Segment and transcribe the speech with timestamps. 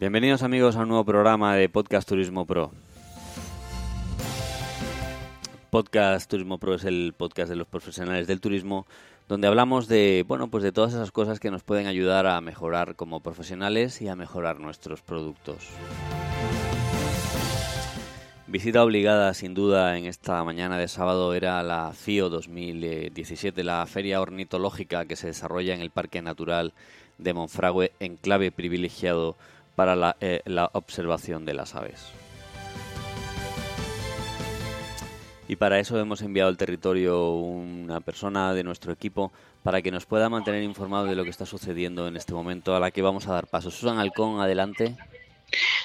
[0.00, 2.70] Bienvenidos amigos a un nuevo programa de Podcast Turismo Pro.
[5.70, 8.86] Podcast Turismo Pro es el podcast de los profesionales del turismo
[9.26, 12.94] donde hablamos de, bueno, pues de todas esas cosas que nos pueden ayudar a mejorar
[12.94, 15.66] como profesionales y a mejorar nuestros productos.
[18.46, 24.20] Visita obligada, sin duda, en esta mañana de sábado era la FIO 2017, la feria
[24.20, 26.72] ornitológica que se desarrolla en el Parque Natural
[27.18, 29.36] de Monfragüe, enclave privilegiado
[29.78, 32.04] para la, eh, la observación de las aves.
[35.46, 39.32] Y para eso hemos enviado al territorio una persona de nuestro equipo
[39.62, 42.80] para que nos pueda mantener informados de lo que está sucediendo en este momento, a
[42.80, 43.70] la que vamos a dar paso.
[43.70, 44.96] Susan Halcón, adelante.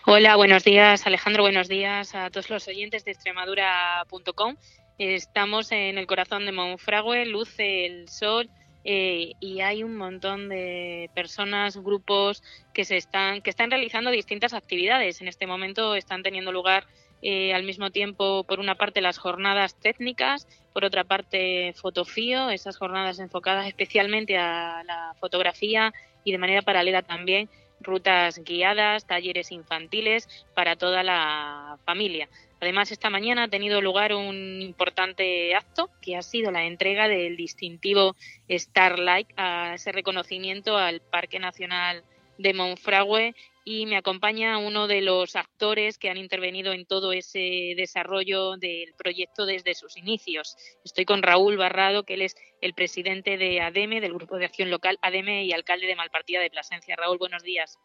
[0.07, 4.55] Hola, buenos días Alejandro, buenos días a todos los oyentes de extremadura.com.
[4.97, 8.49] Estamos en el corazón de Monfragüe, luce el sol
[8.85, 12.43] eh, y hay un montón de personas, grupos
[12.73, 15.21] que se están que están realizando distintas actividades.
[15.21, 16.85] En este momento están teniendo lugar
[17.21, 22.77] eh, al mismo tiempo, por una parte, las jornadas técnicas, por otra parte, fotofío, esas
[22.77, 25.93] jornadas enfocadas especialmente a la fotografía
[26.25, 27.49] y de manera paralela también
[27.79, 32.27] rutas guiadas, talleres infantiles para toda la familia.
[32.63, 37.35] Además, esta mañana ha tenido lugar un importante acto que ha sido la entrega del
[37.35, 38.15] distintivo
[38.49, 42.05] Starlight, a ese reconocimiento al Parque Nacional
[42.37, 47.73] de Monfragüe y me acompaña uno de los actores que han intervenido en todo ese
[47.75, 50.55] desarrollo del proyecto desde sus inicios.
[50.85, 54.69] Estoy con Raúl Barrado, que él es el presidente de ADEME, del Grupo de Acción
[54.69, 56.95] Local ADEME y alcalde de Malpartida de Plasencia.
[56.95, 57.77] Raúl, buenos días.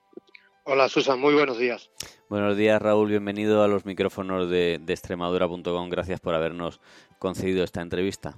[0.70, 1.91] Hola Susan, muy buenos días.
[2.28, 5.88] Buenos días Raúl, bienvenido a los micrófonos de, de Extremadura.com.
[5.88, 6.78] Gracias por habernos
[7.19, 8.36] concedido esta entrevista.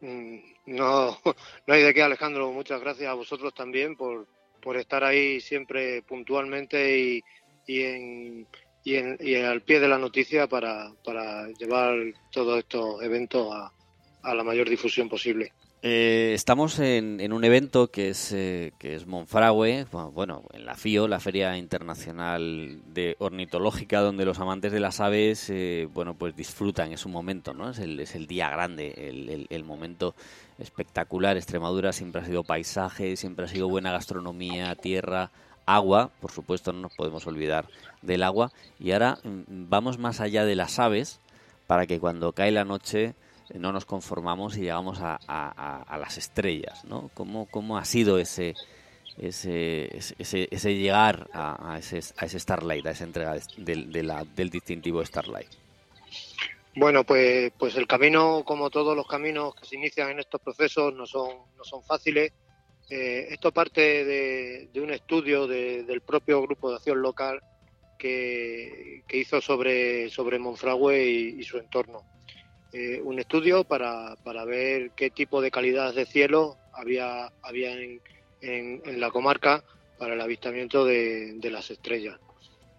[0.00, 1.16] Mm, no,
[1.68, 4.26] no hay de qué Alejandro, muchas gracias a vosotros también por,
[4.60, 7.22] por estar ahí siempre puntualmente y,
[7.64, 8.48] y, en,
[8.82, 11.96] y, en, y al pie de la noticia para, para llevar
[12.32, 13.72] todos estos eventos a,
[14.24, 15.52] a la mayor difusión posible.
[15.86, 19.84] Eh, estamos en, en, un evento que es, eh, que es Monfragüe,
[20.14, 25.50] bueno, en la FIO, la Feria Internacional de Ornitológica, donde los amantes de las aves,
[25.50, 27.68] eh, bueno, pues disfrutan, es un momento, ¿no?
[27.68, 30.14] Es el, es el día grande, el, momento
[30.58, 31.36] espectacular.
[31.36, 35.32] Extremadura siempre ha sido paisaje, siempre ha sido buena gastronomía, tierra,
[35.66, 37.66] agua, por supuesto, no nos podemos olvidar
[38.00, 38.52] del agua.
[38.80, 41.20] Y ahora mm, vamos más allá de las aves
[41.66, 43.14] para que cuando cae la noche
[43.52, 47.10] no nos conformamos y llegamos a, las estrellas, ¿no?
[47.14, 48.54] ¿Cómo, ¿Cómo, ha sido ese,
[49.18, 54.24] ese, ese, ese llegar a, ese, a ese Starlight, a esa entrega de, de la,
[54.24, 55.48] del distintivo Starlight?
[56.76, 60.92] Bueno, pues, pues el camino, como todos los caminos que se inician en estos procesos,
[60.94, 62.32] no son, no son fáciles.
[62.90, 67.40] Eh, esto parte de, un estudio de, del propio grupo de acción local
[67.98, 72.02] que, que hizo sobre, sobre Monfragüe y su entorno
[72.76, 78.00] eh, un estudio para, para, ver qué tipo de calidad de cielo había, había en,
[78.40, 79.62] en, la comarca
[79.96, 82.18] para el avistamiento de, de las estrellas.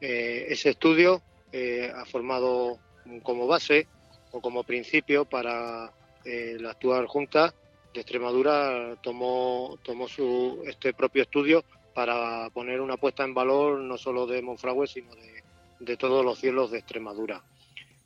[0.01, 1.21] Eh, ese estudio
[1.53, 2.77] eh, ha formado
[3.23, 3.87] como base
[4.33, 5.93] o como principio para
[6.25, 7.53] la actual Junta
[7.93, 11.63] de Extremadura tomó, tomó su, este propio estudio
[11.93, 15.41] para poner una puesta en valor no solo de Monfragüe, sino de,
[15.79, 17.41] de todos los cielos de Extremadura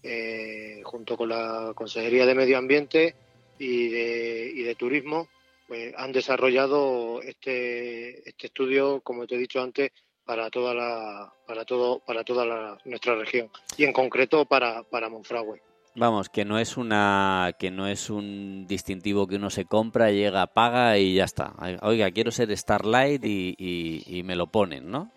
[0.03, 3.15] eh, junto con la Consejería de Medio Ambiente
[3.57, 5.27] y de, y de Turismo,
[5.67, 9.91] pues han desarrollado este, este estudio, como te he dicho antes,
[10.25, 15.09] para toda la, para todo, para toda la, nuestra región y en concreto para, para
[15.09, 15.61] Monfragüe.
[15.95, 20.45] Vamos, que no es una, que no es un distintivo que uno se compra, llega,
[20.47, 21.53] paga y ya está.
[21.81, 25.11] Oiga, quiero ser Starlight y, y, y me lo ponen, ¿no?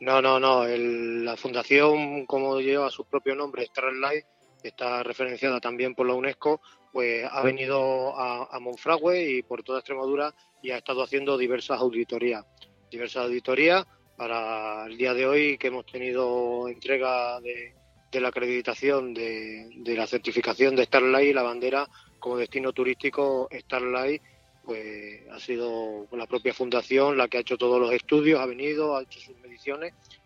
[0.00, 0.66] No, no, no.
[0.66, 4.24] La fundación, como lleva su propio nombre, Starlight,
[4.62, 6.60] está referenciada también por la UNESCO,
[6.92, 11.80] pues ha venido a, a Monfragüe y por toda Extremadura y ha estado haciendo diversas
[11.80, 12.44] auditorías.
[12.90, 17.74] Diversas auditorías para el día de hoy que hemos tenido entrega de,
[18.18, 21.86] la acreditación de, la certificación de Starlight y la bandera
[22.18, 24.22] como destino turístico Starlight
[24.64, 28.96] pues ha sido la propia fundación la que ha hecho todos los estudios, ha venido,
[28.96, 29.35] ha hecho sus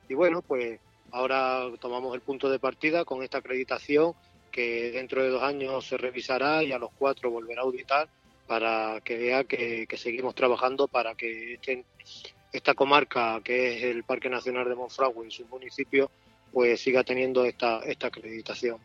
[0.09, 0.81] y bueno, pues
[1.13, 4.13] ahora tomamos el punto de partida con esta acreditación
[4.51, 8.09] que dentro de dos años se revisará y a los cuatro volverá a auditar
[8.47, 11.85] para que vea que, seguimos trabajando para que este,
[12.53, 16.11] esta comarca que es el Parque Nacional de Monfragüe y su municipio
[16.53, 18.79] pues siga teniendo esta, esta acreditación.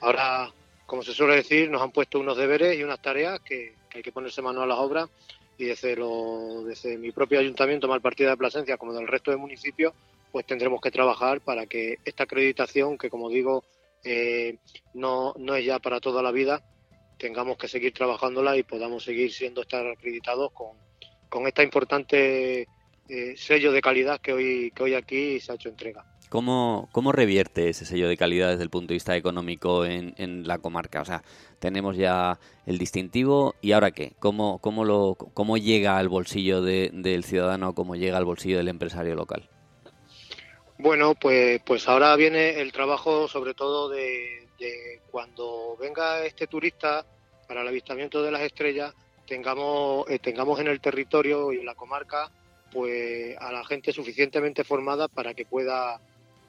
[0.00, 0.52] Ahora,
[0.86, 4.02] como se suele decir, nos han puesto unos deberes y unas tareas que, que hay
[4.02, 5.08] que ponerse mano a las obras
[5.58, 9.92] y desde, lo, desde mi propio ayuntamiento, Malpartida de Plasencia, como del resto de municipios,
[10.30, 13.64] pues tendremos que trabajar para que esta acreditación, que como digo,
[14.94, 16.62] no, no es ya para toda la vida,
[17.18, 20.76] tengamos que seguir trabajándola y podamos seguir siendo estar acreditados con,
[21.28, 22.66] con esta importante
[23.08, 26.04] eh, sello de calidad que hoy, que hoy aquí se ha hecho entrega.
[26.32, 30.48] ¿Cómo, ¿Cómo revierte ese sello de calidad desde el punto de vista económico en, en
[30.48, 31.02] la comarca?
[31.02, 31.22] O sea,
[31.58, 34.14] tenemos ya el distintivo y ahora qué?
[34.18, 39.14] ¿Cómo, cómo, lo, cómo llega al bolsillo del ciudadano, cómo llega al bolsillo del empresario
[39.14, 39.46] local?
[40.78, 44.48] Bueno, pues, pues ahora viene el trabajo sobre todo de,
[45.10, 47.04] cuando venga este turista
[47.46, 48.94] para el avistamiento de las estrellas,
[49.26, 52.32] tengamos, eh, tengamos en el territorio y en la comarca
[52.72, 56.00] pues a la gente suficientemente formada para que pueda,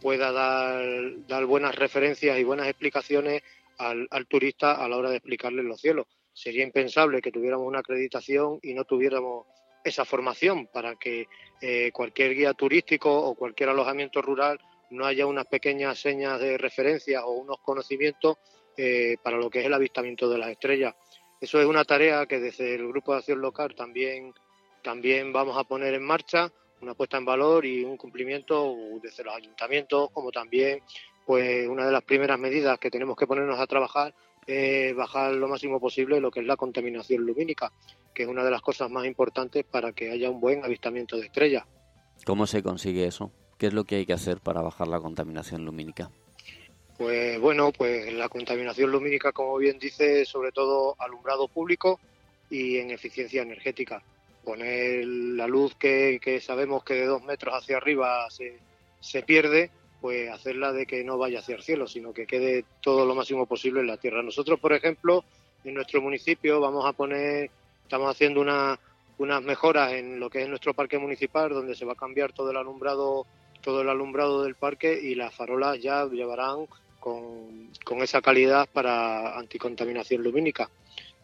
[0.03, 3.41] pueda dar, buenas referencias y buenas explicaciones
[3.77, 6.07] al, turista a la hora de explicarle los cielos.
[6.33, 9.47] Sería impensable que tuviéramos una acreditación y no tuviéramos
[9.81, 11.27] esa formación para que
[11.61, 14.59] eh, cualquier guía turístico o cualquier alojamiento rural
[14.89, 18.38] no haya unas pequeñas señas de referencia o unos conocimientos
[18.75, 20.95] eh, para lo que es el avistamiento de las estrellas.
[21.39, 24.33] Eso es una tarea que desde el Grupo de Acción Local también,
[24.83, 26.51] también vamos a poner en marcha,
[26.83, 30.81] una puesta en valor y un cumplimiento desde los ayuntamientos, como también
[31.25, 34.13] pues una de las primeras medidas que tenemos que ponernos a trabajar
[34.45, 37.71] es bajar lo máximo posible lo que es la contaminación lumínica,
[38.13, 41.27] que es una de las cosas más importantes para que haya un buen avistamiento de
[41.27, 41.63] estrellas.
[42.25, 43.31] ¿Cómo se consigue eso?
[43.57, 46.12] ¿Qué es lo que hay que hacer para bajar la contaminación lumínica?
[46.97, 52.00] Pues bueno, pues la contaminación lumínica, como bien dice, sobre todo alumbrado público
[52.50, 54.03] y en eficiencia energética.
[54.44, 58.60] Poner la luz que, sabemos que de dos metros hacia arriba se,
[59.00, 63.06] se pierde, pues hacerla de que no vaya hacia el cielo, sino que quede todo
[63.06, 64.22] lo máximo posible en la tierra.
[64.22, 65.24] Nosotros, por ejemplo,
[65.63, 67.50] en nuestro municipio vamos a poner,
[67.84, 68.78] estamos haciendo una,
[69.18, 72.51] unas mejoras en lo que es nuestro parque municipal, donde se va a cambiar todo
[72.51, 73.25] el alumbrado
[73.63, 76.68] todo el alumbrado del parque y las farolas ya llevarán
[77.00, 80.69] con, esa calidad para anticontaminación lumínica.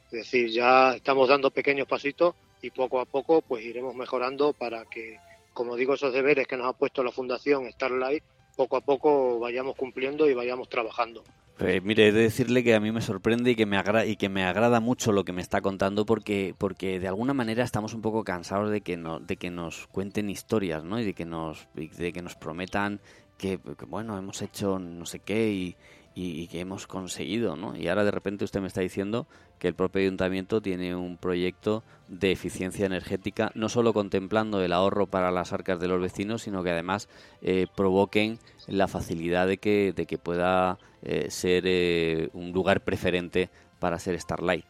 [0.06, 4.86] Es decir, ya estamos dando pequeños pasitos y poco a poco pues iremos mejorando para
[4.86, 5.18] que,
[5.54, 8.24] como digo, esos deberes que nos ha puesto la Fundación Starlight,
[8.56, 11.24] poco a poco vayamos cumpliendo y vayamos trabajando.
[11.58, 14.16] Pues mire, he de decirle que a mí me sorprende y que me, agrada, y
[14.16, 17.94] que me agrada mucho lo que me está contando porque, porque de alguna manera estamos
[17.94, 21.02] un poco cansados de que, no, de que nos cuenten historias ¿no?
[21.02, 23.02] y de que nos, de que nos prometan
[23.38, 25.76] que, bueno, hemos hecho no sé qué y,
[26.16, 27.76] y, que hemos conseguido, ¿no?
[27.76, 29.28] Y ahora de repente usted me está diciendo
[29.58, 35.08] que el propio ayuntamiento tiene un proyecto de eficiencia energética, no solo contemplando el ahorro
[35.08, 37.08] para las arcas de los vecinos, sino que además
[37.42, 43.50] eh, provoquen la facilidad de que, de que pueda eh, ser eh, un lugar preferente
[43.80, 44.66] para ser Starlight.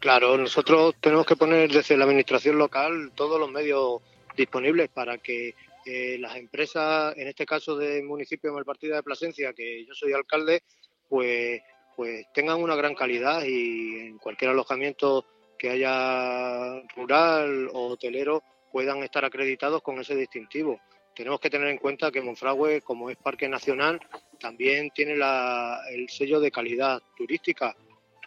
[0.00, 4.02] Claro, nosotros tenemos que poner desde la administración local todos los medios
[4.36, 5.54] disponibles para que
[5.84, 10.12] eh, las empresas, en este caso del municipio de Malpartida de Plasencia, que yo soy
[10.12, 10.62] alcalde,
[11.08, 11.60] pues,
[11.96, 15.26] pues tengan una gran calidad y en cualquier alojamiento
[15.58, 18.42] que haya rural o hotelero
[18.72, 20.80] puedan estar acreditados con ese distintivo.
[21.14, 24.00] Tenemos que tener en cuenta que Monfragüe, como es parque nacional,
[24.40, 27.76] también tiene el sello de calidad turística.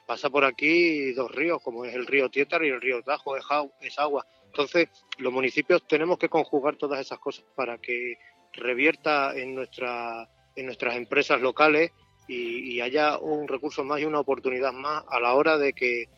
[0.06, 4.00] Pasa por aquí dos ríos, como es el río Tietar y el río Tajo, es
[4.00, 4.26] agua
[4.58, 4.90] entonces,
[5.20, 8.18] los municipios tenemos que conjugar todas esas cosas para que
[8.54, 11.92] revierta en, nuestra, en nuestras empresas locales
[12.28, 16.10] y, haya un recurso más y una oportunidad más a la hora de que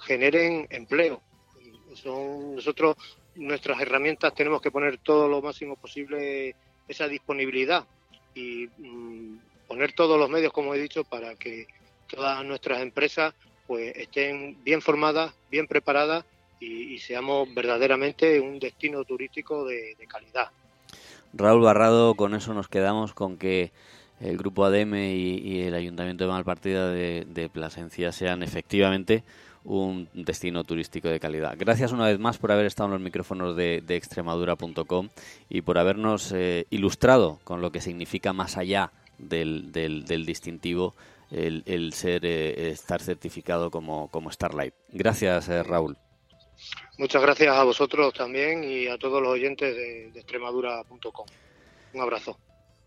[0.00, 1.22] generen empleo.
[1.94, 2.96] Son nosotros
[3.36, 6.54] nuestras herramientas tenemos que poner todo lo máximo posible
[6.86, 7.86] esa disponibilidad
[8.34, 11.66] y mm, poner todos los medios, como he dicho, para que
[12.06, 13.32] todas nuestras empresas
[13.66, 16.26] pues estén bien formadas, bien preparadas
[16.62, 20.48] y, seamos verdaderamente un destino turístico de, calidad.
[21.32, 23.72] Raúl Barrado, con eso nos quedamos con que
[24.20, 29.24] el Grupo ADM y, el Ayuntamiento de Malpartida de, Plasencia sean efectivamente
[29.64, 31.54] un destino turístico de calidad.
[31.56, 35.08] Gracias una vez más por haber estado en los micrófonos de, de extremadura.com
[35.48, 40.94] y por habernos eh, ilustrado con lo que significa más allá del, del, distintivo
[41.30, 44.74] el, ser eh, estar certificado como, como Starlight.
[44.90, 45.96] Gracias, eh, Raúl.
[46.98, 51.26] Muchas gracias a vosotros también y a todos los oyentes de, extremadura.com.
[51.94, 52.38] Un abrazo.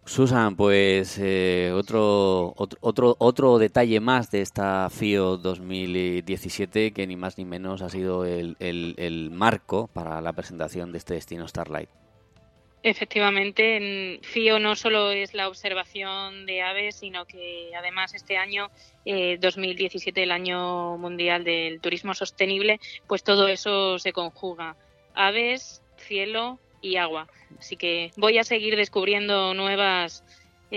[0.05, 7.39] Susan, pues eh, otro, otro, otro detalle más de esta FIO 2017 que ni más
[7.39, 11.89] ni menos ha sido el, el marco para la presentación de este destino Starlight.
[12.87, 18.69] Efectivamente, en FIO no solo es la observación de aves, sino que además este año,
[19.39, 24.75] 2017, eh, el año mundial del turismo sostenible, pues todo eso se conjuga.
[25.15, 27.27] Aves, cielo, y agua.
[27.57, 30.23] Así que voy a seguir descubriendo nuevas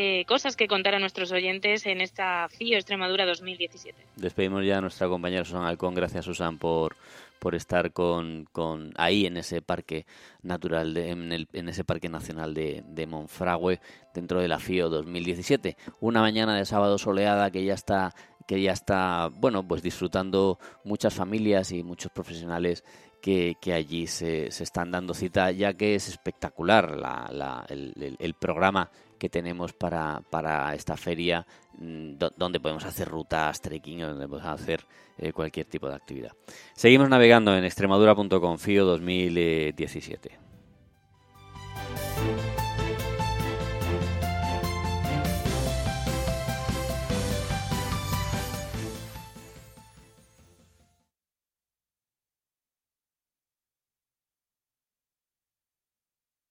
[0.01, 3.99] eh, cosas que contar a nuestros oyentes en esta FIO Extremadura 2017.
[4.15, 5.97] Despedimos ya a nuestra compañera Susan Alcón.
[5.97, 6.95] Gracias, Susan, por,
[7.41, 10.07] por estar con, con ahí en ese parque
[10.41, 13.81] natural, en, el, en, ese parque nacional de, de, Monfragüe
[14.15, 15.77] dentro de la FIO 2017.
[15.99, 18.15] Una mañana de sábado soleada que ya está
[18.47, 22.85] que ya está bueno pues disfrutando muchas familias y muchos profesionales
[23.21, 28.91] que, allí se, se, están dando cita ya que es espectacular la, la, el programa
[29.19, 31.47] que tenemos para, para esta feria,
[31.79, 34.85] mm, donde podemos hacer rutas, trekking, donde podemos hacer
[35.19, 36.33] eh, cualquier tipo de actividad.
[36.75, 40.48] Seguimos navegando en extremadura.com FIO 2017.